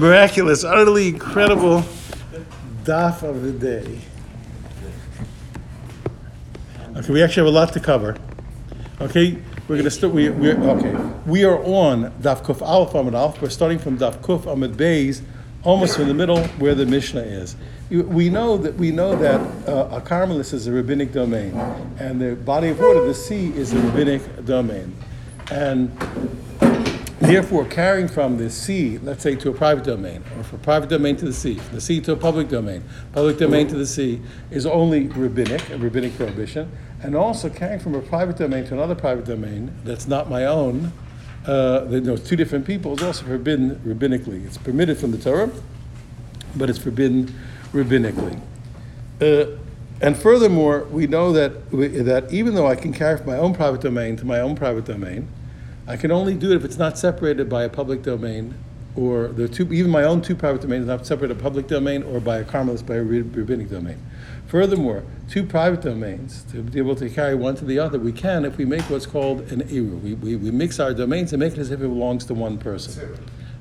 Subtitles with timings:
[0.00, 1.82] Miraculous, utterly incredible
[2.84, 4.00] daf of the day.
[6.96, 8.16] Okay, we actually have a lot to cover.
[8.98, 9.36] Okay,
[9.68, 10.14] we're going to start.
[10.14, 10.94] We, we're okay.
[11.26, 13.42] We are on daf kuf aleph amid aleph.
[13.42, 15.20] We're starting from daf kuf amid beis,
[15.64, 17.54] almost in the middle where the Mishnah is.
[17.90, 19.38] We know that we know that
[19.68, 21.54] uh, a carmelis is a rabbinic domain,
[21.98, 24.96] and the body of water, the sea, is a rabbinic domain,
[25.50, 25.94] and
[27.20, 31.16] Therefore, carrying from the sea, let's say, to a private domain, or from private domain
[31.16, 34.64] to the sea, the sea to a public domain, public domain to the sea, is
[34.64, 36.72] only rabbinic, a rabbinic prohibition.
[37.02, 40.94] And also carrying from a private domain to another private domain that's not my own,
[41.46, 44.46] uh, two different people, is also forbidden rabbinically.
[44.46, 45.50] It's permitted from the Torah,
[46.56, 47.34] but it's forbidden
[47.74, 48.40] rabbinically.
[49.20, 49.58] Uh,
[50.00, 53.54] and furthermore, we know that, we, that even though I can carry from my own
[53.54, 55.28] private domain to my own private domain,
[55.86, 58.54] I can only do it if it's not separated by a public domain,
[58.96, 61.66] or the two, even my own two private domains are not separated by a public
[61.68, 64.04] domain or by a carmelis by a rab- rabbinic domain.
[64.46, 68.44] Furthermore, two private domains to be able to carry one to the other, we can
[68.44, 69.96] if we make what's called an eru.
[69.96, 72.58] We, we, we mix our domains and make it as if it belongs to one
[72.58, 73.16] person.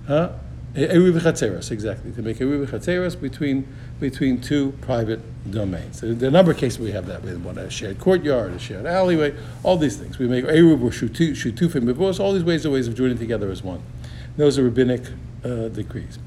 [0.08, 0.31] Huh?
[0.73, 2.11] Eruv v'chatzeros, exactly.
[2.11, 3.67] To make eruv v'chatzeros between
[4.00, 5.19] between two private
[5.52, 6.02] domains.
[6.02, 7.23] There are a number of cases we have that.
[7.23, 10.17] Have one a shared courtyard, a shared alleyway, all these things.
[10.17, 13.64] We make eruv or shutu- shutufim all these ways are ways of joining together as
[13.64, 13.81] one.
[14.38, 15.05] Those are rabbinic
[15.44, 16.20] uh, decrees.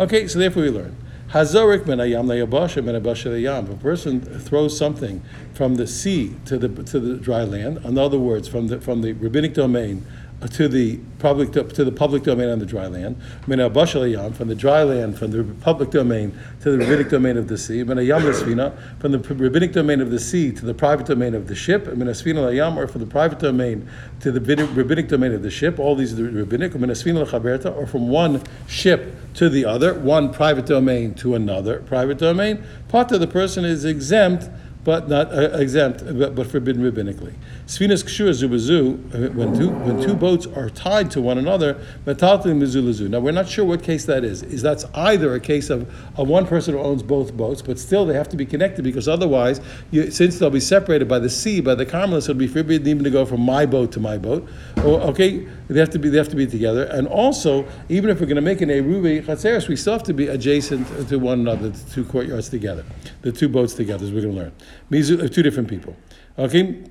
[0.00, 0.96] Okay, so therefore we learn.
[1.32, 3.64] Hazorik min hayam layabasha min layam.
[3.64, 5.22] If a person throws something
[5.54, 9.02] from the sea to the to the dry land, in other words, from the from
[9.02, 10.04] the rabbinic domain
[10.50, 15.18] to the public to, the public domain on the dry land, from the dry land
[15.18, 20.00] from the public domain to the rabbinic domain of the sea, from the rabbinic domain
[20.00, 23.38] of the sea to the private domain of the ship, layam, or from the private
[23.38, 23.88] domain
[24.20, 25.78] to the rabbinic- domain of the ship.
[25.78, 31.14] All these are the rabbinic, or from one ship to the other, one private domain
[31.14, 32.62] to another private domain.
[32.88, 34.50] Part of the person is exempt,
[34.84, 37.34] but not uh, exempt, but, but forbidden rabbinically.
[37.66, 41.74] Sfinas kshur zubazu, uh, when two when two boats are tied to one another,
[42.04, 43.08] metaltin mizulazu.
[43.08, 44.42] Now we're not sure what case that is.
[44.42, 45.82] Is that's either a case of,
[46.18, 49.06] of one person who owns both boats, but still they have to be connected because
[49.06, 49.60] otherwise,
[49.92, 53.04] you, since they'll be separated by the sea, by the Carmelis, it'll be forbidden even
[53.04, 54.48] to go from my boat to my boat.
[54.78, 56.84] Or, okay, they have to be they have to be together.
[56.84, 60.14] And also, even if we're going to make an eruvi chatzeres, we still have to
[60.14, 62.84] be adjacent to one another, the two courtyards together,
[63.22, 64.52] the two boats together, as we're going to learn.
[64.92, 65.96] Uh, two different people.
[66.38, 66.84] Okay.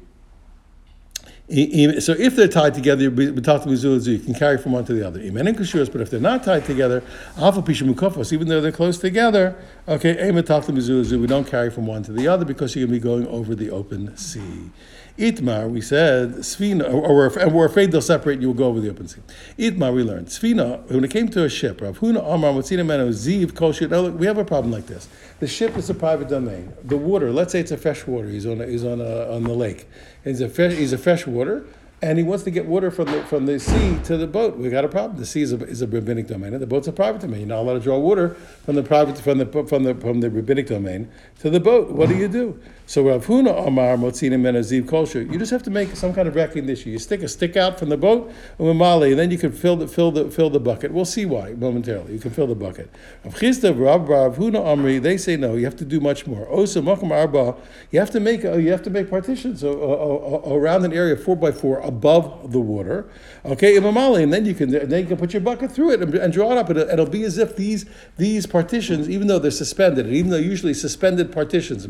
[1.51, 5.19] So if they're tied together, you can carry from one to the other.
[5.19, 7.03] But if they're not tied together,
[7.37, 12.73] even though they're close together, okay, we don't carry from one to the other because
[12.73, 14.71] you're going to be going over the open sea.
[15.17, 19.07] Itmar, we said, Svina, or, or we're, afraid they'll separate, you'll go over the open
[19.07, 19.21] sea.
[19.57, 23.09] Itmar, we learned, Svina, when it came to a ship, Rav Huna Amar Matzina Meno
[23.09, 23.51] Ziv
[23.89, 25.07] look, we have a problem like this.
[25.39, 26.73] The ship is a private domain.
[26.83, 29.43] The water, let's say it's a fresh water, he's on, a, he's on, a, on
[29.43, 29.87] the lake.
[30.23, 31.65] He's a, fresh, he's a fresh water,
[32.01, 34.57] and he wants to get water from the from the sea to the boat.
[34.57, 35.19] We got a problem.
[35.19, 37.41] The sea is a, is a rabbinic domain, and the boat's a private domain.
[37.41, 38.29] You're not allowed to draw water
[38.65, 41.91] from the private from the from the from the rabbinic domain to the boat.
[41.91, 42.59] What do you do?
[42.91, 45.31] So Rav Huna Amar Motzina Menaziv Kolshu.
[45.31, 46.91] You just have to make some kind of recognition.
[46.91, 48.29] You stick a stick out from the boat,
[48.59, 50.91] umamali, and then you can fill the fill the fill the bucket.
[50.91, 52.11] We'll see why momentarily.
[52.11, 52.89] You can fill the bucket.
[53.23, 55.55] Rav Rav Rav Huna Amri, they say no.
[55.55, 56.45] You have to do much more.
[56.49, 57.55] Osa Makam Arba.
[57.91, 61.15] You have to make uh, you have to make partitions uh, uh, around an area
[61.15, 63.09] four by four above the water.
[63.45, 66.33] Okay, imamali, and then you can then you can put your bucket through it and,
[66.33, 66.69] draw it up.
[66.69, 67.85] It'll, it'll be as if these
[68.17, 71.87] these partitions, even though they're suspended, even though usually suspended partitions,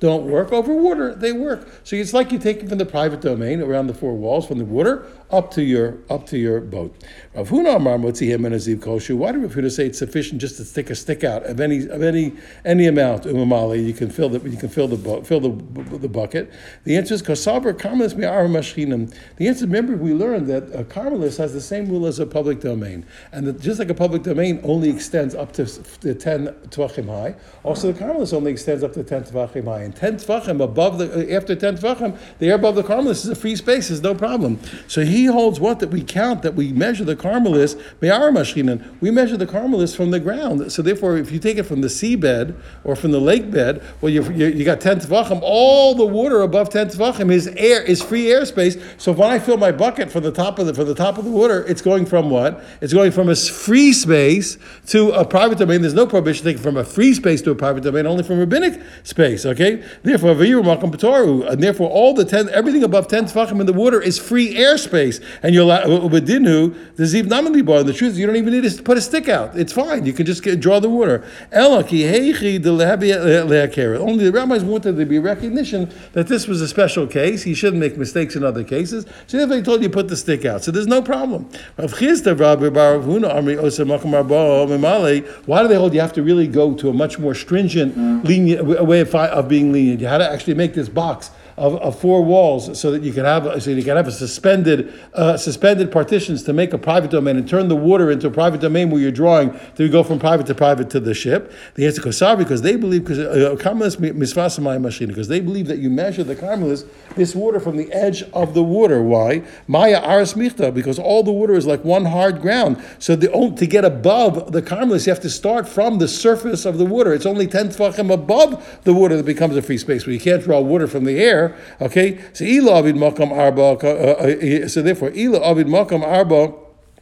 [0.00, 1.68] don't work over water, they work.
[1.84, 4.58] So it's like you take it from the private domain around the four walls, from
[4.58, 6.94] the water up to your up to your boat.
[7.34, 9.16] Rav Huna Amar Motzihem and Aziv Koshu.
[9.16, 11.88] Why do Rav Huna say it's sufficient just to stick a stick out of any
[11.88, 12.32] of any
[12.64, 13.84] any amount umamali?
[13.84, 16.52] You can fill the you can fill the boat fill the the bucket.
[16.84, 19.14] The answer is kasaber karmelis mi'ar mashchinim.
[19.36, 19.66] The answer.
[19.66, 23.46] Remember, we learned that a karmelis has the same rule as a public domain, and
[23.46, 25.64] that just like a public domain only extends up to
[26.00, 29.82] the ten tvachim high, also the karmelis only extends up to ten tvachim high.
[29.82, 33.34] And ten tvachim above the after ten tvachim, the air above the karmelis is a
[33.34, 33.88] free space.
[33.88, 34.60] There's no problem.
[34.86, 38.82] So he holds what that we count that we measure the karmelis mi'ar mashchinim.
[39.00, 40.72] We measure the karmelis from the ground.
[40.72, 42.54] So therefore, if you take it from the seabed
[42.84, 45.40] or from the lake bed, well, you you, you got ten tvachim.
[45.42, 48.80] All the water above ten tvachim is air is free airspace.
[48.98, 51.24] So when I fill my bucket from the top of the from the top of
[51.24, 52.64] the water, it's going from what?
[52.80, 55.82] It's going from a free space to a private domain.
[55.82, 58.40] There's no prohibition taking from a free space to a private domain, only from a
[58.40, 59.44] rabbinic space.
[59.46, 64.18] Okay, therefore, and therefore all the ten everything above ten tvachim in the water is
[64.18, 65.03] free airspace.
[65.12, 67.82] Space, and you're ubedinu, uh, there's even namali bar.
[67.82, 69.56] The truth is, you don't even need to put a stick out.
[69.56, 70.06] It's fine.
[70.06, 71.24] You can just get, draw the water.
[71.52, 73.98] Ela heichi de lehabi uh, leakera.
[73.98, 77.42] Only the rabbis wanted there to be recognition that this was a special case.
[77.42, 79.06] He shouldn't make mistakes in other cases.
[79.26, 80.64] So therefore, he told you put the stick out.
[80.64, 81.48] So there's no problem.
[81.76, 85.26] Rav Chisda, Rabbi Bar Huna, Amri Osa Makam Arba, Mimale.
[85.46, 88.24] Why do they hold you have to really go to a much more stringent, mm.
[88.24, 90.00] lenient way of being lenient?
[90.00, 93.24] You had to actually make this box of, of four walls so that you can
[93.24, 97.36] have so you can have a suspended uh, suspended partitions to make a private domain
[97.36, 100.46] and turn the water into a private domain where you're drawing to go from private
[100.46, 101.52] to private to the ship.
[101.74, 105.90] The answer Kosar because they believe because uh, misvasamai machine because they believe that you
[105.90, 109.02] measure the Carmelis this water from the edge of the water.
[109.02, 109.42] Why?
[109.68, 112.82] Maya aris michta because all the water is like one hard ground.
[112.98, 116.78] So the to get above the Carmelis you have to start from the surface of
[116.78, 117.12] the water.
[117.12, 120.42] It's only ten tefachim above the water that becomes a free space where you can't
[120.42, 121.43] draw water from the air.
[121.80, 123.76] Okay, so ila avid makam arba.
[123.82, 126.52] Uh, uh, so therefore, ila avid makam arba.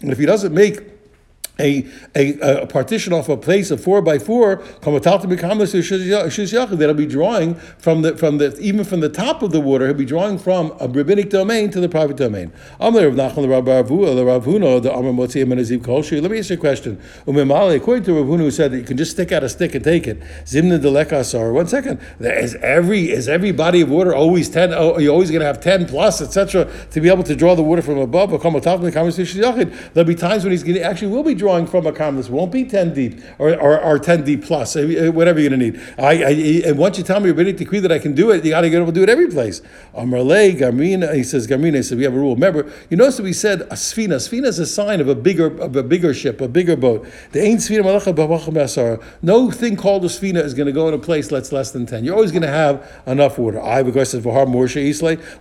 [0.01, 0.92] And if he doesn't make
[1.63, 4.57] a, a, a, partition off a place of four by four,
[6.77, 9.87] that'll be drawing from the from the even from the top of the water.
[9.87, 12.53] He'll be drawing from a rabbinic domain to the private domain.
[12.81, 13.05] Let me
[16.39, 17.01] ask you a question.
[17.27, 19.75] Umm according to Rav Huna, who said that you can just stick out a stick
[19.75, 20.21] and take it.
[21.53, 22.01] One second.
[22.21, 24.73] Is every is every body of water always ten?
[24.73, 26.71] Oh, you're always going to have ten plus, etc.
[26.91, 28.31] To be able to draw the water from above.
[28.31, 32.17] There'll be times when he's going to actually will be drawing from a calm.
[32.17, 35.61] This won't be 10 deep or, or, or 10 deep plus, uh, whatever you're going
[35.61, 35.81] to need.
[35.99, 36.31] I, I,
[36.69, 38.71] and once you tell me rabbinic decree that I can do it, you got to
[38.71, 39.61] get able to do it every place.
[39.95, 42.35] Amarle, Garmina, he says, Garmina, said, we have a rule.
[42.35, 44.17] Remember, you notice that we said a sfina.
[44.17, 47.07] Sfina is a sign of a bigger of a bigger ship, a bigger boat.
[47.35, 47.71] Ain't
[49.23, 51.87] No thing called a sfina is going to go in a place that's less than
[51.87, 52.05] 10.
[52.05, 53.61] You're always going to have enough water.
[53.61, 54.83] I, because says, Vahar Morsha.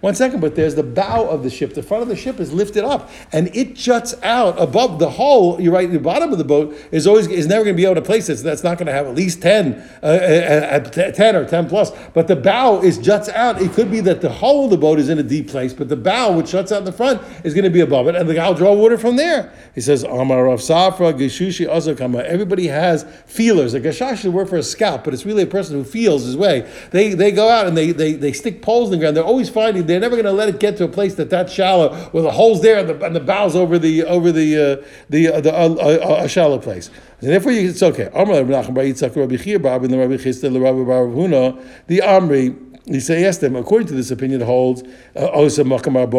[0.02, 1.74] One second, but there's the bow of the ship.
[1.74, 5.60] The front of the ship is lifted up and it juts out above the hull.
[5.62, 7.96] You're right the bottom of the boat is always is never going to be able
[7.96, 8.38] to place it.
[8.38, 11.70] So that's not going to have at least 10, uh, uh, uh 10 or 10
[11.70, 11.92] plus.
[12.14, 13.62] But the bow is juts out.
[13.62, 15.90] It could be that the hull of the boat is in a deep place, but
[15.90, 18.28] the bow, which juts out in the front, is going to be above it, and
[18.28, 19.54] the guy will draw water from there.
[19.76, 22.24] He says, Amar of Safra, Geshushi Azakama.
[22.24, 23.74] Everybody has feelers.
[23.74, 26.36] A Gashash is word for a scout, but it's really a person who feels his
[26.36, 26.70] way.
[26.92, 29.16] They, they go out and they, they, they stick poles in the ground.
[29.16, 31.50] They're always finding, they're never going to let it get to a place that that
[31.50, 34.86] shallow, where the hole's there and the, and the bow's over the, over the, uh,
[35.10, 36.90] the, uh, the uh, a shallow place.
[37.22, 38.10] And therefore, you, it's okay.
[38.14, 42.68] Amr Rabbi Yitzchak Rabbi Bar the Rabbi Chisda Rabbi Bar Huna, the Amri.
[42.86, 44.82] He say, ask them, according to this opinion, holds,
[45.16, 46.10] uh, Osa Makamar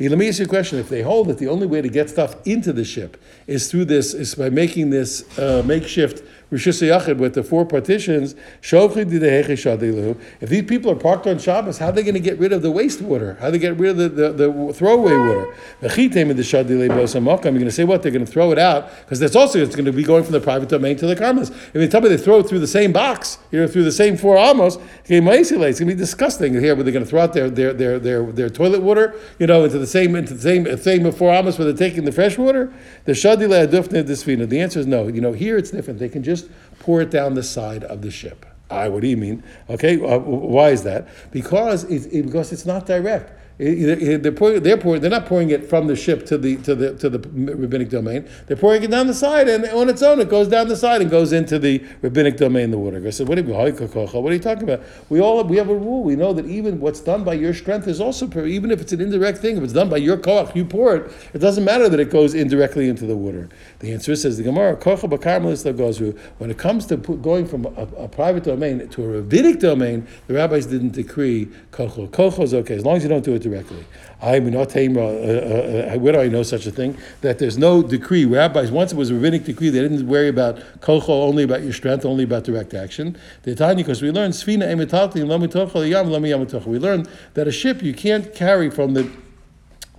[0.00, 0.80] Let me ask you a question.
[0.80, 3.84] If they hold that the only way to get stuff into the ship is through
[3.84, 10.96] this, is by making this uh, makeshift With the four partitions, if these people are
[10.96, 13.38] parked on Shabbos, how are they going to get rid of the wastewater?
[13.38, 15.54] How are they get rid of the, the, the throwaway water?
[15.80, 18.02] You're going to say what?
[18.02, 20.32] They're going to throw it out because that's also it's going to be going from
[20.32, 21.50] the private domain to the Karmelis.
[21.50, 23.92] If they tell me they throw it through the same box, you know, through the
[23.92, 26.74] same four amos, it's going to be disgusting here.
[26.74, 29.64] But they're going to throw out their their, their, their, their toilet water, you know,
[29.64, 32.72] into the same into the same same four amos where they're taking the fresh water.
[33.04, 35.06] The The answer is no.
[35.06, 36.00] You know, here it's different.
[36.00, 38.46] They can just just pour it down the side of the ship.
[38.70, 39.42] I, what do you mean?
[39.68, 41.08] Okay, uh, why is that?
[41.32, 43.32] Because it's, it, because it's not direct.
[43.60, 46.94] They're pouring, they're pouring, they're not pouring it from the ship to the to the
[46.94, 48.26] to the rabbinic domain.
[48.46, 51.02] They're pouring it down the side, and on its own, it goes down the side
[51.02, 53.02] and goes into the rabbinic domain, the water.
[53.06, 54.82] I said, what are, you, what are you talking about?
[55.10, 56.02] We all we have a rule.
[56.02, 59.00] We know that even what's done by your strength is also even if it's an
[59.00, 59.58] indirect thing.
[59.58, 61.12] If it's done by your koach, you pour it.
[61.34, 63.48] It doesn't matter that it goes indirectly into the water.
[63.80, 66.00] The answer is, says the Gemara, goes
[66.38, 70.34] when it comes to going from a, a, private domain to a rabbinic domain, the
[70.34, 72.08] rabbis didn't decree kochel.
[72.10, 73.84] Kochel is okay as long as you don't do it directly.
[74.22, 76.96] I am not uh, uh, uh, where do I know such a thing?
[77.22, 78.24] That there's no decree.
[78.24, 81.72] Rabbis, once it was a rabbinic decree, they didn't worry about kochel, only about your
[81.72, 83.16] strength, only about direct action.
[83.42, 84.66] The Tanya, because we learned sfina
[86.66, 89.10] We learned that a ship you can't carry from the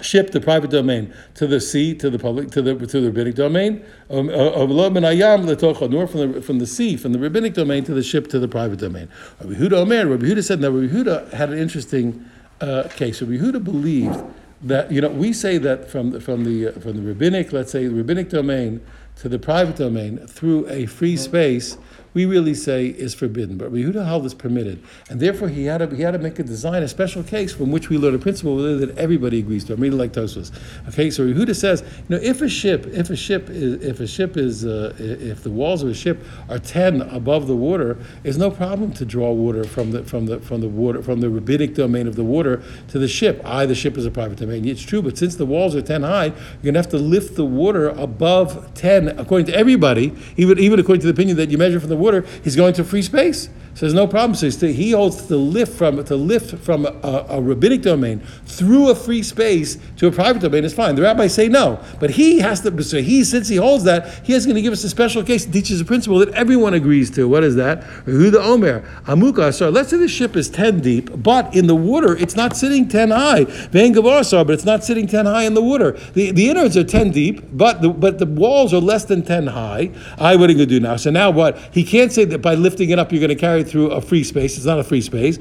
[0.01, 3.35] ship the private domain to the sea, to the public, to the to the rabbinic
[3.35, 8.03] domain, um, uh, nor from the from the sea, from the rabbinic domain to the
[8.03, 9.07] ship to the private domain.
[9.39, 10.59] Rabbi Huda Rabbi Huda said.
[10.61, 12.29] Now Rabbi Huda had an interesting
[12.61, 13.21] uh, case.
[13.21, 14.23] Rabbi Huda believed
[14.63, 17.87] that you know we say that from the, from the from the rabbinic, let's say
[17.87, 18.81] the rabbinic domain
[19.17, 21.77] to the private domain through a free space
[22.13, 23.57] we really say is forbidden.
[23.57, 26.43] But Yehuda held is permitted, and therefore he had to he had to make a
[26.43, 29.73] design, a special case from which we learn a principle that everybody agrees to.
[29.73, 30.51] I'm reading like Tosfos.
[30.89, 34.07] Okay, so Yehuda says, you know, if a ship, if a ship is, if a
[34.07, 38.37] ship is, uh, if the walls of a ship are ten above the water, it's
[38.37, 41.75] no problem to draw water from the from the from the water from the rabbinic
[41.75, 43.41] domain of the water to the ship.
[43.45, 44.67] I, the ship is a private domain.
[44.67, 47.45] It's true, but since the walls are ten high, you're gonna have to lift the
[47.45, 51.79] water above ten, according to everybody, even even according to the opinion that you measure
[51.79, 53.49] from the water, he's going to free space.
[53.73, 54.35] So there's no problem.
[54.35, 58.95] So he holds to lift from to lift from a, a, rabbinic domain through a
[58.95, 60.95] free space to a private domain is fine.
[60.95, 62.83] The rabbis say no, but he has to.
[62.83, 65.45] So he, since he holds that, he is going to give us a special case.
[65.45, 67.29] Teaches a principle that everyone agrees to.
[67.29, 67.83] What is that?
[68.05, 69.53] Who the Omer Amuka.
[69.53, 72.89] So let's say the ship is ten deep, but in the water it's not sitting
[72.89, 73.45] ten high.
[73.45, 75.93] Van but it's not sitting ten high in the water.
[76.13, 79.47] The, the innards are ten deep, but the but the walls are less than ten
[79.47, 79.91] high.
[80.17, 80.97] I to do now?
[80.97, 81.57] So now what?
[81.71, 83.99] He can't say that by lifting it up you're going to carry it through a
[83.99, 84.55] free space.
[84.55, 85.37] It's not a free space.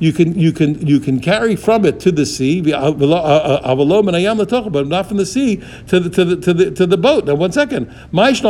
[0.00, 4.70] You can you can you can carry from it to the sea, uh, uh, uh,
[4.70, 7.26] but not from the sea to the to the to the, to the boat.
[7.26, 7.88] Now one second.
[8.10, 8.42] What's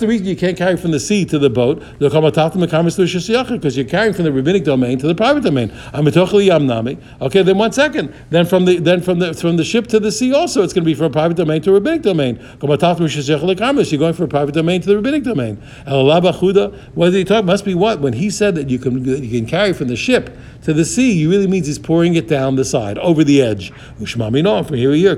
[0.00, 1.82] the reason you can't carry from the sea to the boat?
[1.98, 5.70] Because you're carrying from the rabbinic domain to the private domain.
[7.20, 8.14] Okay, then one second.
[8.30, 10.84] Then from the then from the from the ship to the sea also it's going
[10.84, 12.38] to be from a private domain to a rabbinic domain.
[12.60, 12.78] You're
[13.98, 15.56] going from a private domain to the rabbinic domain.
[15.86, 17.44] What did he talk?
[17.44, 20.36] Must be what when he said that you can you can carry from the ship
[20.62, 21.14] to the sea.
[21.14, 23.72] He really means he's pouring it down the side over the edge.
[24.00, 25.12] Ushmamino from here to here.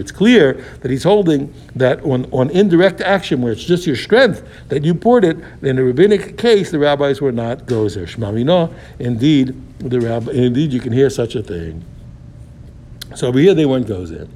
[0.00, 4.46] It's clear that he's holding that on, on indirect action where it's just your strength
[4.68, 5.38] that you poured it.
[5.62, 8.06] In the rabbinic case, the rabbis were not gozer.
[8.06, 8.72] Shmamino.
[8.98, 10.32] Indeed, the rabbi.
[10.32, 11.84] Indeed, you can hear such a thing.
[13.14, 14.28] So over here they weren't gozer.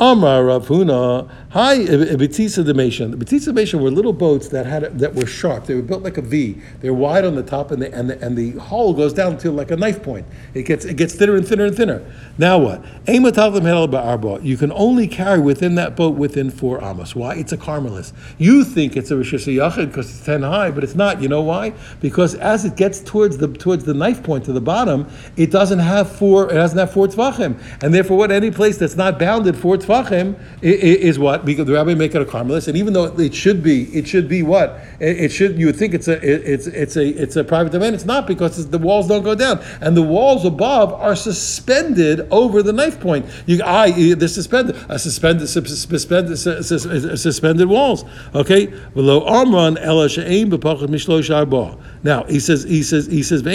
[0.00, 3.12] Amar Rav Huna, hi Betisa Demation.
[3.12, 5.66] The Betisa Demation were little boats that had that were sharp.
[5.66, 6.60] They were built like a V.
[6.80, 9.52] They're wide on the top, and the and the, and the hull goes down to
[9.52, 10.26] like a knife point.
[10.52, 12.04] It gets it gets thinner and thinner and thinner.
[12.38, 12.84] Now what?
[13.06, 17.14] You can only carry within that boat within four amos.
[17.14, 17.36] Why?
[17.36, 18.12] It's a carmelis.
[18.36, 21.22] You think it's a rishis yachid because it's ten high, but it's not.
[21.22, 21.72] You know why?
[22.00, 25.78] Because as it gets towards the towards the knife point to the bottom, it doesn't
[25.78, 26.50] have four.
[26.50, 30.36] It doesn't have four tvachim, and therefore, what any place that's not bounded four tvachim
[30.62, 33.84] is what because the rabbi make it a carmelis, and even though it should be,
[33.96, 35.58] it should be what it should.
[35.58, 37.94] You would think it's a it's it's a it's a private domain.
[37.94, 42.62] It's not because the walls don't go down, and the walls above are suspended over
[42.62, 43.26] the knife point.
[43.46, 48.04] You I the suspended a suspended suspended suspended walls.
[48.34, 51.76] Okay, below amran ela she'im b'pachad mishlosh arba.
[52.04, 53.52] Now he says he says he says now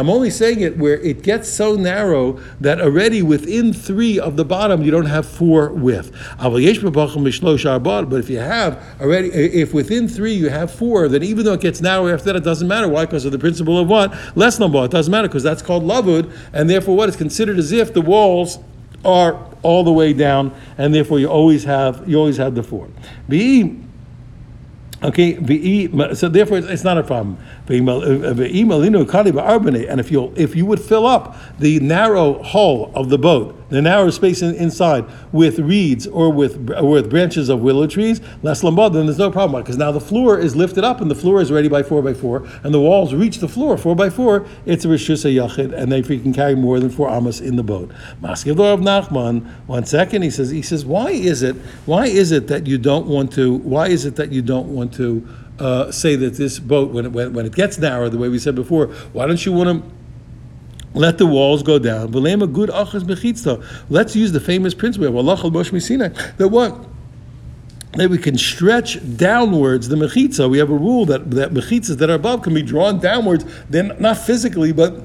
[0.00, 4.44] I'm only saying it where it gets so narrow that already within three of the
[4.46, 6.10] bottom you don't have four width.
[6.38, 11.60] But if you have already, if within three you have four, then even though it
[11.60, 12.88] gets narrow after that, it doesn't matter.
[12.88, 13.04] Why?
[13.04, 14.14] Because of the principle of what?
[14.34, 14.82] Less number.
[14.86, 18.00] It doesn't matter because that's called lavud, and therefore what is considered as if the
[18.00, 18.58] walls
[19.04, 22.88] are all the way down, and therefore you always have you always have the four.
[23.28, 23.78] Be
[25.02, 25.34] Okay,
[26.14, 27.38] so therefore it's not a problem.
[27.70, 29.58] Uh, uh,
[29.90, 33.80] and if you if you would fill up the narrow hull of the boat, the
[33.80, 38.62] narrow space in, inside with reeds or with or with branches of willow trees, less
[38.62, 41.40] lambad, then there's no problem because now the floor is lifted up and the floor
[41.40, 44.44] is ready by four by four, and the walls reach the floor four by four.
[44.66, 47.92] It's a rishus yachid, and they can carry more than four amas in the boat.
[48.20, 49.46] Maskiv of Nachman.
[49.66, 51.54] One second, he says he says why is it
[51.86, 54.92] why is it that you don't want to why is it that you don't want
[54.94, 55.26] to
[55.60, 58.38] uh, say that this boat, when it, when, when it gets narrow, the way we
[58.38, 62.10] said before, why don't you want to let the walls go down?
[63.90, 66.08] Let's use the famous principle of Allah al Sinai.
[66.08, 66.86] that what?
[67.92, 70.48] That we can stretch downwards the mechitza.
[70.48, 73.96] We have a rule that, that mechitzas that are above can be drawn downwards, then
[73.98, 75.02] not physically, but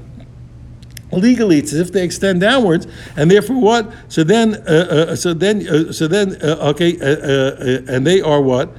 [1.12, 2.86] legally it's as if they extend downwards
[3.16, 7.04] and therefore what so then uh, uh, so then uh, so then uh, okay uh,
[7.04, 8.76] uh, and they are what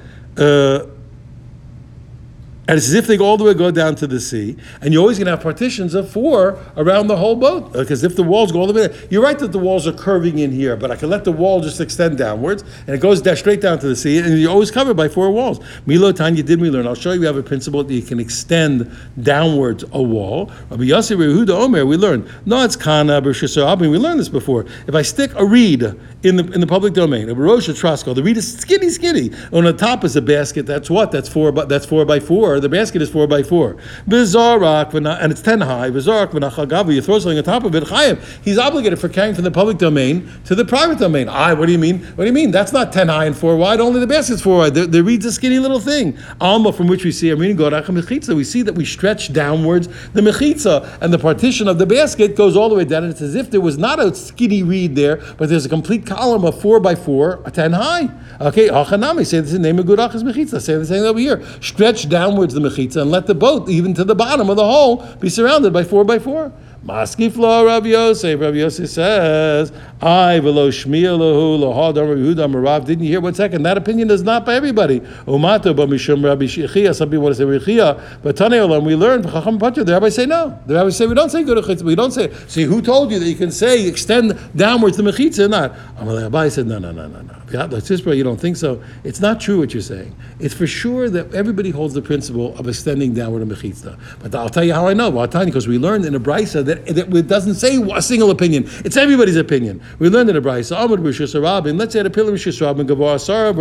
[2.67, 4.93] and it's as if they go all the way go down to the sea, and
[4.93, 7.75] you're always going to have partitions of four around the whole boat.
[7.75, 9.87] Uh, because if the walls go all the way, down, you're right that the walls
[9.87, 12.99] are curving in here, but I can let the wall just extend downwards, and it
[12.99, 15.59] goes straight down to the sea, and you're always covered by four walls.
[15.85, 16.87] Milo Tanya did we learn?
[16.87, 17.21] I'll show you.
[17.21, 20.51] We have a principle that you can extend downwards a wall.
[20.69, 22.29] Rabbi Yossi Rehuda Omer, we learned.
[22.45, 24.65] No, it's kana b'shisar We learned this before.
[24.87, 25.83] If I stick a reed
[26.23, 29.31] in the in the public domain, a rosha trasco, the reed is skinny, skinny.
[29.53, 30.65] On the top is a basket.
[30.65, 31.11] That's what?
[31.11, 31.51] That's four.
[31.51, 33.77] By, That's four by four the basket is four by four.
[34.07, 35.89] Bizarak, and it's ten high.
[35.89, 37.83] Bizarak, v'nachagavi, you throw something on top of it.
[37.83, 41.29] Chayim, he's obligated for carrying from the public domain to the private domain.
[41.29, 41.99] I, what do you mean?
[41.99, 42.51] What do you mean?
[42.51, 43.79] That's not ten high and four wide.
[43.79, 44.73] Only the basket's four wide.
[44.73, 46.17] The, the reed's a skinny little thing.
[46.41, 48.35] Alma, from which we see, I'm reading Gorach mechitza.
[48.35, 52.55] We see that we stretch downwards the mechitza, and the partition of the basket goes
[52.55, 53.03] all the way down.
[53.03, 56.05] And it's as if there was not a skinny reed there, but there's a complete
[56.05, 58.09] column of four by four, ten high.
[58.39, 60.61] Okay, Achanami say this in the name of Gurachas mechitza.
[60.61, 61.43] Say the same over here.
[61.61, 65.05] Stretch downwards the mechitza and let the boat, even to the bottom of the hole,
[65.19, 66.51] be surrounded by four by four.
[66.85, 68.39] Maskif lo Rav Yosef.
[68.39, 72.85] Rav Yosef says, I velo shmiya lahu lohadam Rav Yehuda Rav.
[72.85, 73.21] Didn't you hear?
[73.21, 73.63] One second.
[73.63, 74.99] That opinion is not by everybody.
[75.25, 76.95] Umato but mishum Rabbi Shechia.
[76.95, 78.21] Some people want to say Rechia.
[78.21, 79.57] But Tanei Olam, we learned Chacham.
[79.57, 80.59] The rabbis say no.
[80.65, 82.31] The rabbis say we don't say good We don't say.
[82.47, 85.73] See, who told you that you can say extend downwards the mechitza or not?
[85.97, 87.33] Amalei Abai said no, no, no, no, no.
[87.49, 88.83] You don't think so?
[89.03, 90.13] It's not true what you're saying.
[90.39, 93.97] It's for sure that everybody holds the principle of extending downward a mechitza.
[94.19, 95.09] But I'll tell you how I know.
[95.09, 97.81] Well, I'll tell you because we learned in a brisa that, that it doesn't say
[97.93, 98.65] a single opinion.
[98.85, 99.81] It's everybody's opinion.
[99.99, 100.77] We learned in a brisa.
[100.77, 101.77] Amud rabin.
[101.77, 103.53] Let's say the pillar b'shus rabin gavar asara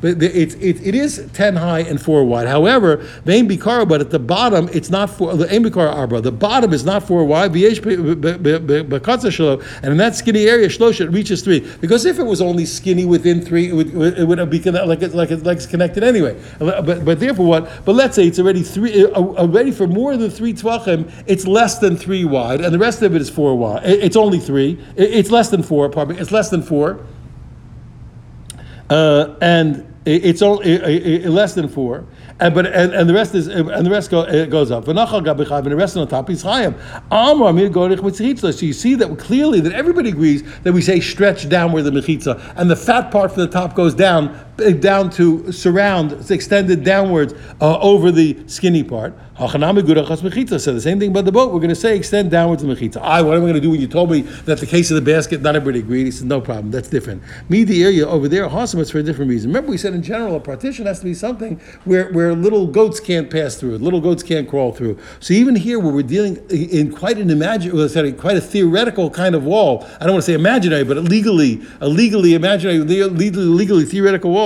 [0.00, 2.46] But it, it, it is ten high and four wide.
[2.46, 5.34] However, vein bikara, but at the bottom it's not four.
[5.34, 6.20] The aim bikara arba.
[6.20, 7.54] The bottom is not four wide.
[7.54, 8.88] And in
[9.98, 11.60] that skinny area, Shlosh it reaches three.
[11.80, 15.14] Because if it was only skinny within three, it would, it would be like it's
[15.14, 16.40] like it's, like it's connected anyway.
[16.58, 17.84] But, but therefore, what?
[17.84, 20.52] But let's say it's already three, uh, already for more than three
[21.26, 23.82] it's less than three wide, and the rest of it is four wide.
[23.84, 24.78] It's only three.
[24.96, 25.88] It's less than four.
[25.90, 26.20] Pardon me.
[26.20, 27.04] It's less than four.
[28.90, 32.06] Uh, and it's only less than four.
[32.40, 34.88] And but and, and the rest is and the rest go, goes up.
[34.88, 36.74] And the rest on top is chayim.
[38.54, 42.54] So you see that clearly that everybody agrees that we say stretch downward the mechitza,
[42.56, 44.38] and the fat part from the top goes down
[44.80, 49.14] down to surround, it's extended downwards uh, over the skinny part.
[49.36, 51.52] So the same thing about the boat.
[51.52, 52.98] We're going to say extend downwards the mechitza.
[52.98, 54.94] I, what am I going to do when you told me that the case of
[54.94, 56.04] the basket, not everybody agreed?
[56.04, 57.20] He said, no problem, that's different.
[57.48, 59.50] Me, the area over there, Hasam, it's for a different reason.
[59.50, 63.00] Remember, we said in general, a partition has to be something where, where little goats
[63.00, 65.00] can't pass through, little goats can't crawl through.
[65.18, 69.44] So even here, where we're dealing in quite an imaginary, quite a theoretical kind of
[69.44, 74.30] wall, I don't want to say imaginary, but legally, a legally imaginary, legally, legally theoretical
[74.30, 74.43] wall,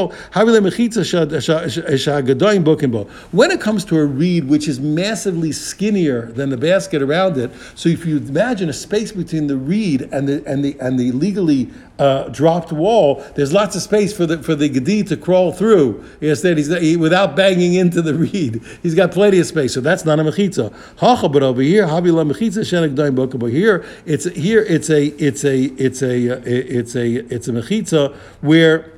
[3.30, 7.50] when it comes to a reed which is massively skinnier than the basket around it,
[7.74, 11.12] so if you imagine a space between the reed and the and the and the
[11.12, 15.52] legally uh, dropped wall, there's lots of space for the for the gedi to crawl
[15.52, 16.04] through.
[16.20, 18.62] Instead, he's he, without banging into the reed.
[18.82, 20.72] He's got plenty of space, so that's not a mechitza.
[20.98, 23.14] Hacha, but over here, habila mechitza shenek daim.
[23.14, 28.14] But here, it's here it's a it's a it's a it's a it's a mechitza
[28.40, 28.97] where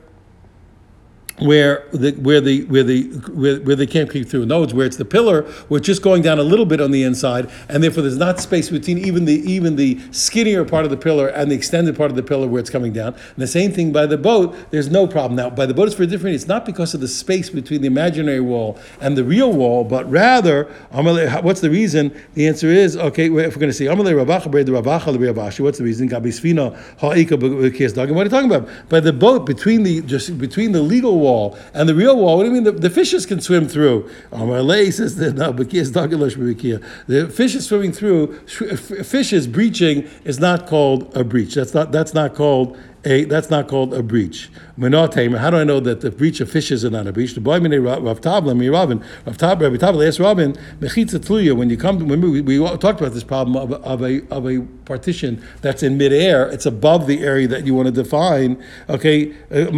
[1.41, 4.47] where the where the where the where, where they can't creep through.
[4.51, 7.51] Words, where it's the pillar, we're just going down a little bit on the inside,
[7.69, 11.29] and therefore there's not space between even the even the skinnier part of the pillar
[11.29, 13.15] and the extended part of the pillar where it's coming down.
[13.15, 15.37] And the same thing by the boat, there's no problem.
[15.37, 16.35] Now by the boat it's very different.
[16.35, 20.11] It's not because of the space between the imaginary wall and the real wall, but
[20.11, 22.13] rather, what's the reason?
[22.35, 23.27] The answer is okay.
[23.27, 24.03] If we're going to say what's
[25.79, 26.09] the reason?
[26.09, 26.27] What
[27.07, 27.27] are you
[28.29, 28.69] talking about?
[28.89, 32.37] By the boat between the just between the legal wall wall and the real wall.
[32.37, 34.11] What do you mean the, the fishes can swim through?
[34.33, 38.39] Oh, Amarle says that no, the fish is swimming through.
[38.47, 41.55] Fish is breaching is not called a breach.
[41.55, 44.51] That's not that's not called a that's not called a breach.
[44.81, 47.35] How do I know that the breach of fishes is not a breach?
[47.35, 51.69] The boy Rav Tabla, me Rabin, Rav Tabla, Rav Tabla asked Rabin, Mechitza Tluya, when
[51.69, 55.43] you come, remember we, we talked about this problem of, of, a of a partition
[55.61, 58.63] that's in midair, it's above the area that you want to define.
[58.89, 59.71] Okay, uh,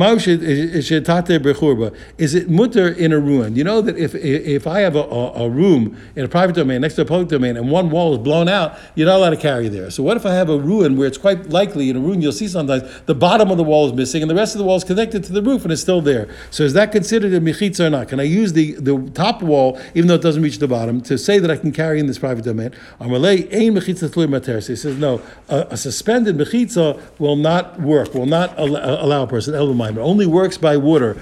[2.19, 3.57] is it mutter in a ruin?
[3.57, 6.81] You know that if if I have a, a, a room in a private domain
[6.81, 9.37] next to a public domain and one wall is blown out, you're not allowed to
[9.37, 9.91] carry there.
[9.91, 12.33] So what if I have a ruin where it's quite likely in a ruin you'll
[12.33, 14.77] see sometimes the bottom of the wall is missing and the rest of the wall
[14.77, 16.29] is connected to the roof and it's still there.
[16.51, 18.09] So is that considered a mechitza or not?
[18.09, 21.19] Can I use the, the top wall, even though it doesn't reach the bottom, to
[21.19, 22.73] say that I can carry in this private domain?
[23.01, 29.27] He says, no, a, a suspended mechitza will not work, will not uh, allow a
[29.27, 31.17] person, It only works by water.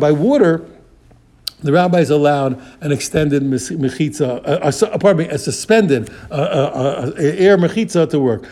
[0.00, 0.64] By water,
[1.64, 7.12] the rabbis allowed an extended mechitza, uh, uh, pardon me, a suspended uh, uh, uh
[7.18, 8.44] air mechitza to work.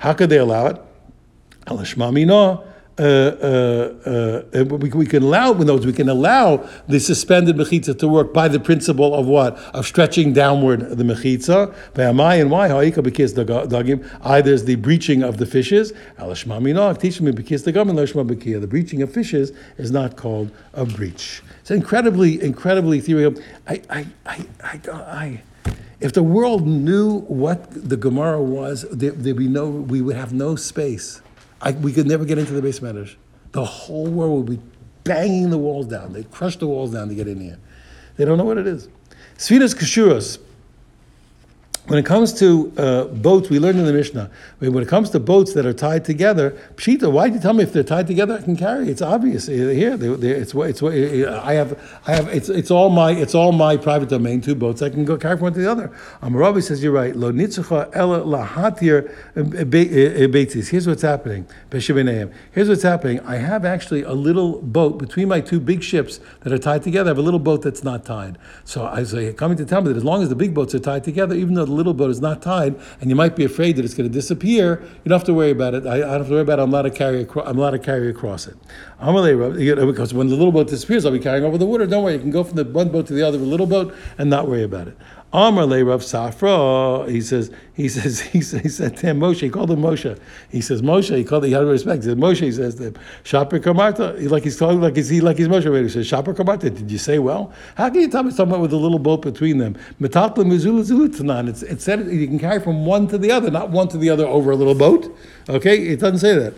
[0.00, 0.76] How could they allow it?
[2.98, 7.98] Uh, uh, uh, we, we can allow, in other we can allow the suspended mechitza
[7.98, 9.56] to work by the principle of what?
[9.74, 11.74] Of stretching downward the mechitza.
[11.94, 12.70] By and why?
[12.70, 15.92] Either is the breaching of the fishes.
[16.18, 16.96] The
[18.68, 21.42] breaching of fishes is not called a breach.
[21.60, 23.42] It's incredibly, incredibly theoretical.
[23.66, 25.42] I, I, I, I, I
[26.00, 30.32] if the world knew what the Gemara was, there, would be no, we would have
[30.32, 31.20] no space.
[31.60, 32.80] I, we could never get into the base.
[33.52, 34.62] The whole world would be
[35.04, 36.12] banging the walls down.
[36.12, 37.58] They'd crush the walls down to get in here.
[38.16, 38.88] They don't know what it is.
[39.36, 40.38] Sfinas Kashuras,
[41.88, 45.18] when it comes to uh, boats, we learned in the Mishnah, when it comes to
[45.18, 48.34] boats that are tied together, Pshita, why do you tell me if they're tied together
[48.34, 48.90] I can carry?
[48.90, 49.46] It's obvious.
[49.46, 53.52] Here, they, they, it's, it's, I have, I have, it's, it's, all my, it's all
[53.52, 54.82] my private domain, two boats.
[54.82, 55.90] I can go carry from one to the other.
[56.22, 57.16] Amarabi says, you're right.
[57.16, 59.08] Lo nitzucha lahatir.
[60.68, 61.46] Here's what's happening.
[61.70, 63.20] Here's what's happening.
[63.20, 67.08] I have actually a little boat between my two big ships that are tied together.
[67.08, 68.36] I have a little boat that's not tied.
[68.64, 70.78] So I say, coming to tell me that as long as the big boats are
[70.78, 73.76] tied together, even though the little boat is not tied, and you might be afraid
[73.76, 75.86] that it's going to disappear, you don't have to worry about it.
[75.86, 76.62] I, I don't have to worry about it.
[76.62, 78.56] I'm allowed to carry, acro- I'm allowed to carry across it.
[78.98, 81.86] Because when the little boat disappears, I'll be carrying over the water.
[81.86, 84.28] Don't worry, you can go from the one boat to the other little boat and
[84.28, 84.96] not worry about it.
[85.30, 89.40] Amar le Rav Safra, he says, he says, he, says, he said to him, Moshe,
[89.40, 90.18] he called him Moshe.
[90.50, 92.02] He says, Moshe, he called him, he had respect.
[92.02, 95.20] He said, Moshe, he says to him, Shaper Kamarta, like he's talking like he's, he,
[95.20, 95.84] like he's Moshe already.
[95.84, 97.52] He says, Shaper Kamarta, did you say well?
[97.76, 99.76] How can you tell me something with a little boat between them?
[100.00, 103.88] Metatla Mizula Zulutanan, it said you can carry from one to the other, not one
[103.88, 105.14] to the other over a little boat.
[105.48, 106.52] Okay, it doesn't say that.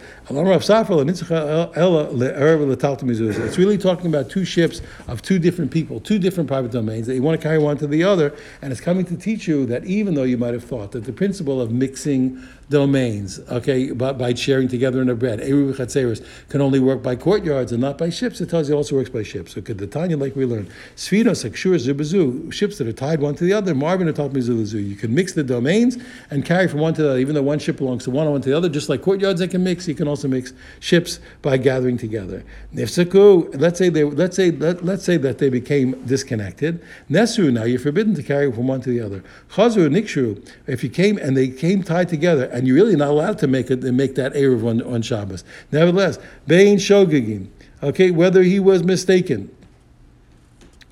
[3.45, 7.15] It's really talking about two ships of two different people, two different private domains that
[7.15, 9.85] you want to carry one to the other, and it's coming to teach you that
[9.85, 14.33] even though you might have thought that the principle of mixing domains, okay, by, by
[14.33, 15.41] sharing together in a bed.
[15.41, 18.41] Eruv Chatzeris can only work by courtyards and not by ships.
[18.41, 19.55] It tells you it also works by ships.
[19.55, 23.35] So could the Tanya, like we learned, Sfinos, Akshur, Zubazu, ships that are tied one
[23.35, 24.89] to the other, Marvin and Talmizuzu.
[24.89, 25.99] You can mix the domains
[26.31, 28.33] and carry from one to the other, even though one ship belongs to one and
[28.33, 31.19] one to the other, just like courtyards they can mix, you can also mix ships
[31.43, 32.45] by gathering together.
[32.73, 36.81] Nifsaku, let's say they let's say let, let's say that they became disconnected.
[37.11, 39.25] Nesu, now you're forbidden to carry from one to the other.
[39.51, 43.39] Chazru, Nikshu, if you came and they came tied together and you're really not allowed
[43.39, 45.45] to make it make that Erev on, on Shabbos.
[45.73, 47.49] Nevertheless, Bein Shogegin,
[47.83, 49.51] okay, whether he was mistaken,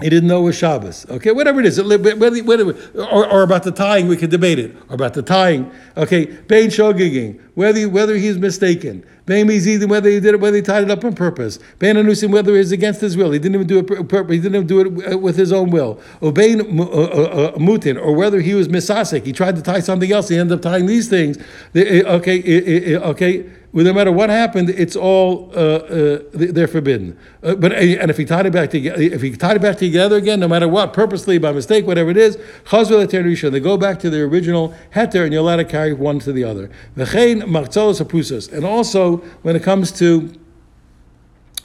[0.01, 1.07] he didn't know it was Shabbos.
[1.11, 4.77] Okay, whatever it is, whether, or, or about the tying, we could debate it.
[4.89, 5.73] Or about the tying.
[5.97, 9.05] Okay, Bein Shogegin, whether whether he's mistaken.
[9.27, 11.59] Bein Mizidin, whether he did it, whether he tied it up on purpose.
[11.81, 13.33] Bein Anusim, whether it was against his will.
[13.33, 14.31] He didn't even do it.
[14.31, 16.01] He didn't even do it uh, with his own will.
[16.21, 19.25] Or Bein uh, uh, Mutin, or whether he was misasik.
[19.25, 20.29] He tried to tie something else.
[20.29, 21.39] He ended up tying these things.
[21.75, 27.19] Okay, okay no matter what happened, it's all uh, uh, they're forbidden.
[27.43, 30.17] Uh, but and if he tied it back together, if he tied it back together
[30.17, 34.23] again, no matter what, purposely by mistake, whatever it is, they go back to the
[34.23, 36.71] original heter, and you're allowed to carry one to the other.
[36.97, 40.33] V'chein And also when it comes to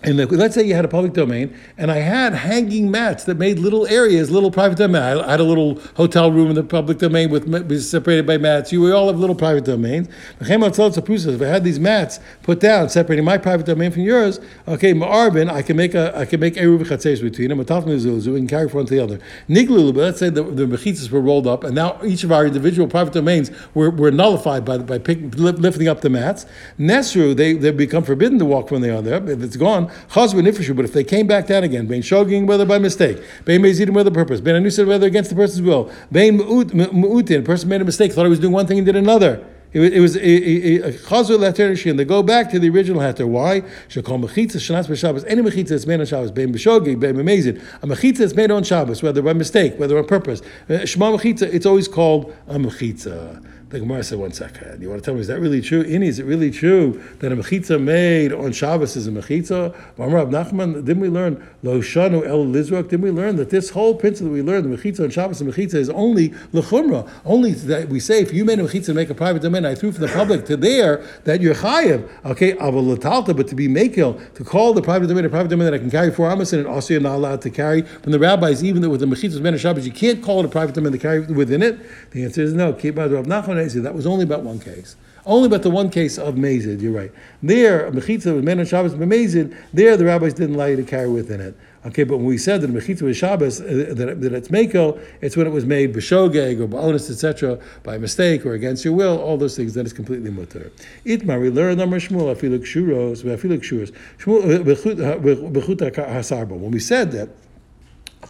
[0.04, 3.58] and let's say you had a public domain, and I had hanging mats that made
[3.58, 5.02] little areas, little private domain.
[5.02, 8.74] I had a little hotel room in the public domain with separated by mats.
[8.74, 10.10] You we all have little private domains.
[10.42, 15.50] If I had these mats put down, separating my private domain from yours, okay, Ma'arvin,
[15.50, 17.60] I can make a I can make eruv chatzeis between them.
[17.60, 19.20] We can carry from one to the other.
[19.48, 22.46] Niglu, but let's say the, the mechitzas were rolled up, and now each of our
[22.46, 26.46] individual private domains were, were nullified by by pick, lifting up the mats.
[26.78, 29.24] Nesru, they they become forbidden to walk when they are there.
[29.30, 32.66] If it's gone, Chaz nifrishu, but if they came back down again, bein shoging whether
[32.66, 37.40] by mistake, bein mezidim whether purpose, bein anusid whether against the person's will, bein mu'utin,
[37.40, 39.46] a person made a mistake, thought he was doing one thing and did another.
[39.74, 43.28] It was, a chazur leter and they go back to the original heter.
[43.28, 43.62] Why?
[43.90, 45.26] Shekol mechitza shanas b'Shabbos.
[45.28, 47.60] Any mechitza that's made on Shabbos, bein b'shogig, bein b'mezid.
[47.82, 50.44] A mechitza that's made on Shabbos, whether by mistake, whether on purpose.
[50.70, 53.44] Uh, Shema mechitza, it's always called a mechitza.
[53.74, 54.84] The Gemara said, one second.
[54.84, 55.84] You want to tell me, is that really true?
[55.84, 59.76] Ini, is it really true that a mechitza made on Shabbos is a mechitza?
[59.98, 62.90] Mamar Nachman, didn't we learn lo el lizrak?
[62.90, 65.52] Didn't we learn that this whole principle that we learned, the mechitza on Shabbos and
[65.52, 67.10] mechitza is only lechumra.
[67.26, 69.74] Only that we say, if you made a mechitza to make a private domain, I
[69.74, 72.08] threw from the public to there, that you're chayiv.
[72.26, 75.74] Okay, avol but to be mekil, to call the private domain a private domain that
[75.74, 78.64] I can carry four amos and also you're not allowed to carry from the rabbis,
[78.64, 80.92] even though with the mechitza made on Shabbos, you can't call it a private domain
[80.92, 81.80] to carry within it.
[82.12, 82.74] The answer is no.
[82.74, 84.96] Keep Rav Nachman that was only about one case.
[85.26, 87.12] Only about the one case of Mazid, you're right.
[87.42, 91.10] There, Mechitza was men on Shabbos Mazid, there the rabbis didn't allow you to carry
[91.10, 91.56] within it.
[91.86, 95.36] Okay, but when we said that mechitza is Shabbos, uh, that, that it's meko, it's
[95.36, 99.36] when it was made b'shogeg or b'onus, etc., by mistake or against your will, all
[99.36, 100.72] those things, then it's completely mutter.
[101.06, 106.52] Itmar, we learn number Shmuel, afilu kshuros, afilu kshuros, Shmuel, uh, b'chut hasarbo.
[106.52, 107.30] When we said that,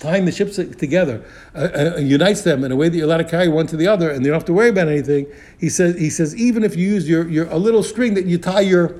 [0.03, 1.23] tying the ships together
[1.55, 3.87] uh, uh, unites them in a way that you're allowed to carry one to the
[3.87, 5.25] other, and you don't have to worry about anything.
[5.57, 8.37] He says, he says, even if you use your, your a little string that you
[8.37, 8.99] tie your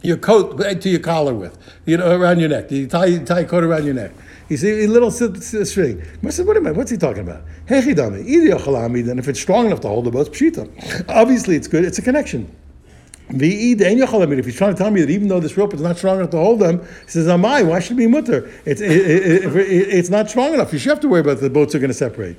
[0.00, 2.70] your coat to your collar with, you know, around your neck.
[2.70, 4.10] You tie, you tie your coat around your neck.
[4.50, 6.02] You see a little string.
[6.22, 7.42] I said, what am I, what's he talking about?
[7.66, 11.08] Then if it's strong enough to hold the boat, pshita.
[11.08, 11.86] Obviously, it's good.
[11.86, 12.54] It's a connection.
[13.30, 16.30] If he's trying to tell me that even though this rope is not strong enough
[16.30, 18.50] to hold them, he says, Amai, why should it be mutter?
[18.64, 20.72] It's, it, it, it, it's not strong enough.
[20.72, 22.36] You should have to worry about the boats are going to separate.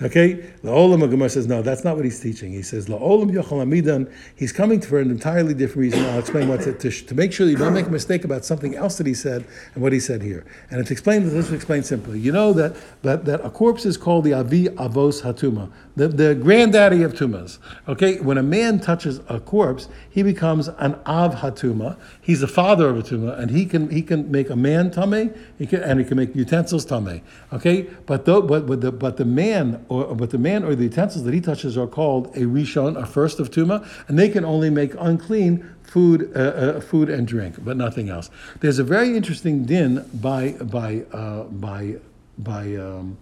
[0.00, 2.52] Okay, the Olam Gemara says no, that's not what he's teaching.
[2.52, 4.12] He says Olam Yochel Amidan.
[4.36, 6.04] He's coming for an entirely different reason.
[6.04, 8.44] I'll explain what to, to, to, make sure that you don't make a mistake about
[8.44, 10.46] something else that he said and what he said here.
[10.70, 11.28] And it's explained.
[11.28, 12.20] this, explain simply.
[12.20, 16.34] You know that, that that a corpse is called the Avi Avos Hatuma, the, the
[16.36, 17.58] granddaddy of tumas.
[17.88, 21.98] Okay, when a man touches a corpse, he becomes an Av Hatuma.
[22.20, 25.34] He's the father of a tuma, and he can he can make a man tame,
[25.58, 27.20] he can, and he can make utensils tame.
[27.52, 30.84] Okay, but though, but but the but the man or but the man or the
[30.84, 34.44] utensils that he touches are called a rishon, a first of tuma, and they can
[34.44, 38.30] only make unclean food, uh, uh, food and drink, but nothing else.
[38.60, 41.96] There's a very interesting din by by uh, by
[42.38, 42.76] by.
[42.76, 43.18] Um,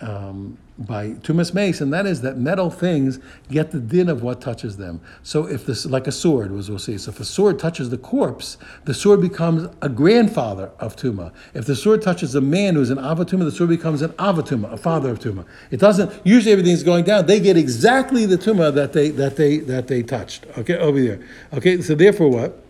[0.00, 4.40] um, by tumas mace, and that is that metal things get the din of what
[4.40, 5.00] touches them.
[5.22, 6.98] So if this, like a sword, was we'll see.
[6.98, 11.32] So if a sword touches the corpse, the sword becomes a grandfather of tuma.
[11.54, 14.76] If the sword touches a man who's an avatuma, the sword becomes an avatuma, a
[14.76, 15.44] father of tuma.
[15.70, 16.12] It doesn't.
[16.24, 17.26] Usually everything's going down.
[17.26, 20.46] They get exactly the tuma that they that they that they touched.
[20.58, 21.20] Okay, over there.
[21.52, 22.60] Okay, so therefore what?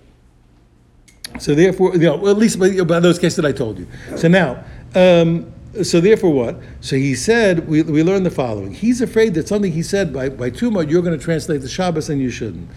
[1.38, 3.86] So therefore, you know, at least by, by those cases that I told you.
[4.16, 4.62] So now.
[4.94, 6.60] Um, so therefore, what?
[6.80, 8.72] So he said, we, we learn the following.
[8.72, 12.08] He's afraid that something he said by, by Tuma, you're going to translate the Shabbos
[12.08, 12.68] and you shouldn't.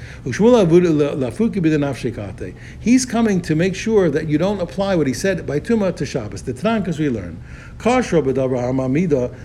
[2.80, 6.06] He's coming to make sure that you don't apply what he said by Tuma to
[6.06, 6.44] Shabbos.
[6.44, 7.42] The Tanakh, we learn.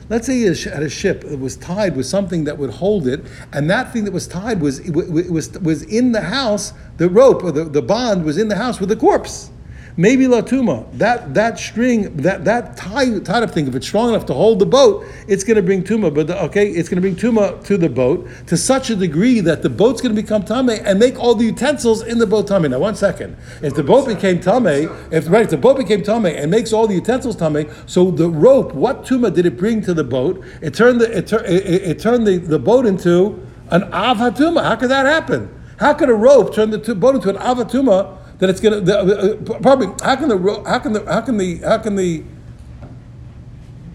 [0.08, 3.24] Let's say he had a ship that was tied with something that would hold it,
[3.52, 7.52] and that thing that was tied was, was, was in the house, the rope or
[7.52, 9.51] the, the bond was in the house with the corpse.
[9.96, 14.24] Maybe latuma, that that string, that that tie tied up thing, if it's strong enough
[14.26, 16.14] to hold the boat, it's going to bring tuma.
[16.14, 19.40] But the, okay, it's going to bring tuma to the boat to such a degree
[19.40, 22.48] that the boat's going to become tame and make all the utensils in the boat
[22.48, 22.62] tame.
[22.62, 24.66] Now, one second, if the boat became tame,
[25.10, 28.30] if right, if the boat became tame and makes all the utensils tame, so the
[28.30, 30.42] rope, what tuma did it bring to the boat?
[30.62, 34.62] It turned the it, it, it turned the, the boat into an avatuma.
[34.62, 35.54] How could that happen?
[35.78, 38.20] How could a rope turn the boat into an avatuma?
[38.38, 41.56] That it's going to uh, probably how can the how can the how can the
[41.58, 42.24] how can the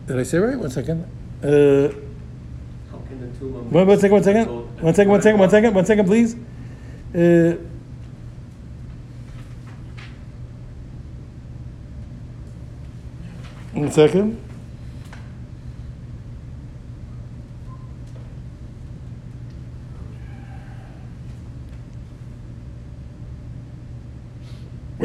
[0.08, 0.58] did I say right?
[0.58, 1.04] One second.
[1.44, 1.94] Uh,
[3.70, 4.48] one, one second, one second,
[4.82, 6.36] one second, one second, one second, one second, please.
[7.14, 7.58] Uh,
[13.74, 14.47] one second.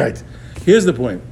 [0.02, 0.22] Right.
[0.64, 1.22] Here's the point.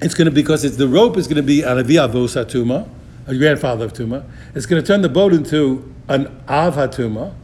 [0.00, 2.88] It's going to because it's the rope is going to be an avos
[3.28, 4.24] a grandfather of tuma.
[4.54, 7.34] It's going to turn the boat into an av hatuma,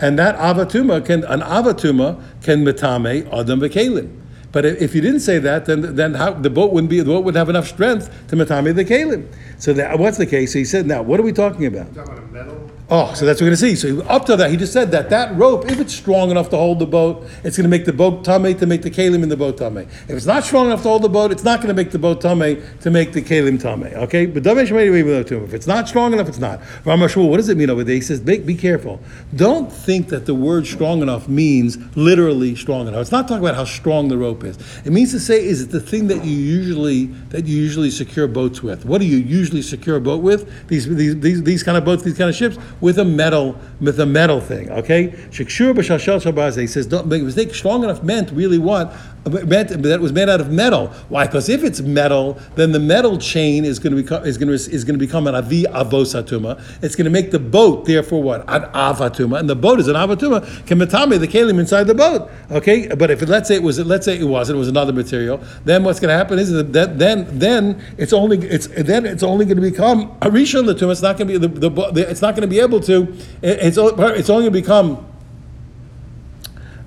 [0.00, 4.22] and that avatuma can an avatuma can metame adam v'kelim.
[4.52, 7.24] But if you didn't say that, then then how, the boat wouldn't be the boat
[7.24, 9.26] would have enough strength to metame the kelim.
[9.58, 10.52] So that, what's the case?
[10.52, 11.94] So he said, now what are we talking about?
[11.94, 13.74] Talking about a metal Oh, so that's what we're going to see.
[13.74, 16.56] So up to that, he just said that that rope, if it's strong enough to
[16.56, 19.28] hold the boat, it's going to make the boat tame to make the kalim in
[19.28, 19.78] the boat tame.
[19.78, 21.98] If it's not strong enough to hold the boat, it's not going to make the
[21.98, 23.82] boat tame to make the kalim tame.
[23.82, 26.60] Okay, but if it's not strong enough, it's not.
[26.84, 27.96] Ramashul, what does it mean over there?
[27.96, 29.00] He says, be, be careful.
[29.34, 33.00] Don't think that the word strong enough means literally strong enough.
[33.00, 34.56] It's not talking about how strong the rope is.
[34.84, 38.28] It means to say, is it the thing that you usually that you usually secure
[38.28, 38.84] boats with?
[38.84, 40.68] What do you usually secure a boat with?
[40.68, 43.98] These these these, these kind of boats, these kind of ships with a metal with
[44.00, 44.70] a metal thing.
[44.70, 46.58] Okay, shikshur b'shashal shabaze.
[46.60, 47.54] He says, don't make a mistake.
[47.54, 48.92] Strong enough meant really what
[49.26, 50.88] that was made out of metal.
[51.08, 51.26] Why?
[51.26, 54.54] Because if it's metal, then the metal chain is going to become is going to
[54.54, 56.60] is going to become an avi avosatuma.
[56.82, 59.96] It's going to make the boat therefore what an avatuma, and the boat is an
[59.96, 60.66] avatuma.
[60.66, 62.30] Can Kemetame the kalim inside the boat.
[62.50, 65.42] Okay, but if let's say it was let's say it wasn't, it was another material,
[65.64, 69.44] then what's going to happen is that then then it's only it's then it's only
[69.44, 70.92] going to become a rishon latuma.
[70.92, 73.12] It's not going to be the, the, the it's not going to be able to.
[73.42, 75.06] It's it's only going to become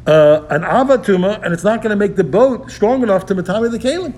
[0.09, 3.69] uh, an avatuma, and it's not going to make the boat strong enough to matami
[3.69, 4.13] the kalim.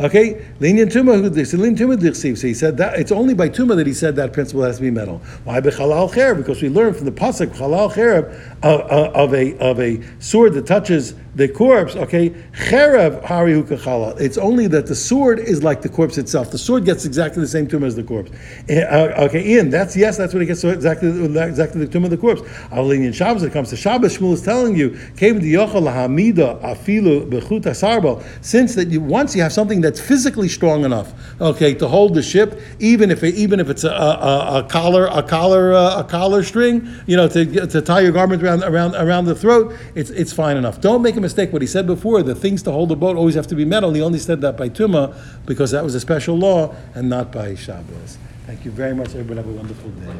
[0.00, 1.44] Okay, lenient tuma who.
[1.44, 4.82] So he said that it's only by tuma that he said that principle has to
[4.82, 5.18] be metal.
[5.44, 6.38] Why bechalal cherub?
[6.38, 8.26] Because we learn from the pasuk halal cherub
[8.62, 11.94] of, of, of a of a sword that touches the corpse.
[11.94, 12.30] Okay,
[12.68, 14.20] cherub harihu kachala.
[14.20, 16.50] It's only that the sword is like the corpse itself.
[16.50, 18.32] The sword gets exactly the same tuma as the corpse.
[18.68, 20.60] Eh, uh, okay, Ian, that's yes, that's what it gets.
[20.60, 22.42] So exactly exactly the tuma of the corpse.
[22.72, 23.44] Avlinian Shabbos.
[23.44, 24.18] It comes to Shabbos.
[24.18, 28.24] Shmuel is telling you came the yochel lahamida afilu bechuta sarbal.
[28.44, 32.22] Since that you once you have something that's physically strong enough, okay, to hold the
[32.22, 36.04] ship, even if it, even if it's a, a, a collar a collar uh, a
[36.04, 40.10] collar string, you know, to, to tie your garment around around around the throat, it's
[40.10, 40.80] it's fine enough.
[40.80, 41.52] Don't make a mistake.
[41.52, 43.92] What he said before, the things to hold the boat always have to be metal.
[43.92, 45.14] He only said that by tuma
[45.44, 48.16] because that was a special law and not by Shabbos.
[48.46, 49.08] Thank you very much.
[49.08, 50.18] Everybody have a wonderful day.